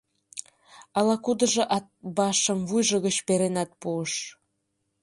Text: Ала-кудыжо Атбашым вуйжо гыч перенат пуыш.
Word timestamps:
Ала-кудыжо 0.97 1.63
Атбашым 1.77 2.59
вуйжо 2.67 2.97
гыч 3.05 3.15
перенат 3.27 3.71
пуыш. 3.81 4.13